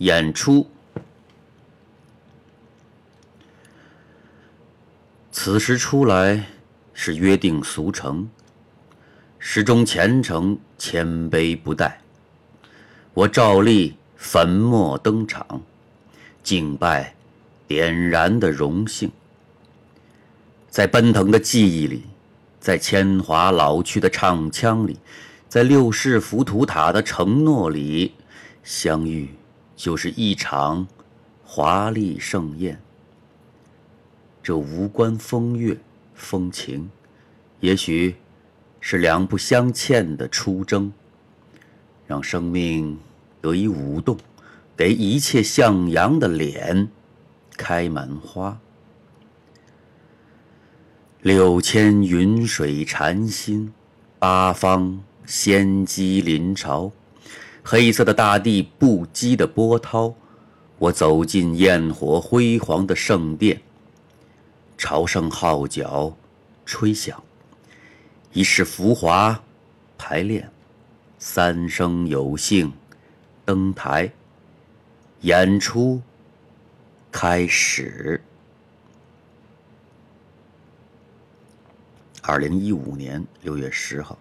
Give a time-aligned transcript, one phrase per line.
[0.00, 0.66] 演出。
[5.30, 6.46] 此时出来
[6.94, 8.26] 是约定俗成，
[9.38, 11.92] 始终虔诚谦卑不怠。
[13.12, 15.60] 我照例粉墨登场，
[16.42, 17.14] 敬拜
[17.68, 19.12] 点燃的荣幸。
[20.70, 22.04] 在奔腾的记忆里，
[22.58, 24.98] 在铅华老去的唱腔里，
[25.46, 28.14] 在六世浮屠塔的承诺里，
[28.64, 29.28] 相遇
[29.80, 30.86] 就是一场
[31.42, 32.78] 华丽盛宴。
[34.42, 35.74] 这无关风月
[36.12, 36.90] 风情，
[37.60, 38.16] 也许
[38.78, 40.92] 是两不相欠的出征，
[42.06, 42.98] 让生命
[43.40, 44.18] 得以舞动，
[44.76, 46.90] 给一切向阳的脸
[47.56, 48.60] 开满花。
[51.22, 53.72] 六千云水禅心，
[54.18, 56.92] 八方仙姬临朝，
[57.62, 60.14] 黑色的大地不羁的波涛。
[60.78, 63.60] 我走进焰火辉煌的圣殿，
[64.78, 66.16] 朝圣号角
[66.64, 67.22] 吹响，
[68.32, 69.42] 一世浮华
[69.98, 70.50] 排练，
[71.18, 72.72] 三生有幸
[73.44, 74.10] 登台，
[75.20, 76.00] 演出
[77.12, 78.22] 开始。
[82.22, 84.18] 二零一五年六月十号。